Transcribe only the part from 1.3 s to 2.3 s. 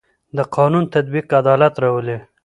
عدالت راولي